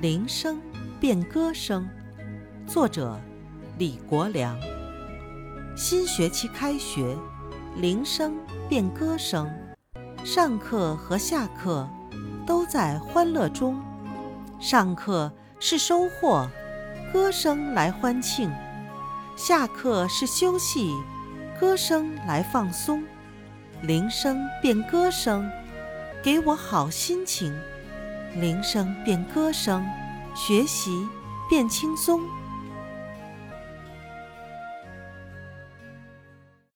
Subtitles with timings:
[0.00, 0.62] 铃声
[1.00, 1.88] 变歌声，
[2.68, 3.20] 作者
[3.78, 4.56] 李国良。
[5.76, 7.16] 新学期开学，
[7.78, 8.36] 铃声
[8.68, 9.50] 变歌声，
[10.22, 11.88] 上课和下课
[12.46, 13.82] 都在欢乐中。
[14.60, 16.48] 上课是收获，
[17.12, 18.48] 歌声来欢庆；
[19.36, 20.94] 下课是休息，
[21.58, 23.02] 歌声来放松。
[23.82, 25.50] 铃声变歌声，
[26.22, 27.52] 给我好心情。
[28.36, 29.84] 铃声变歌声，
[30.34, 31.06] 学习
[31.48, 32.20] 变轻松。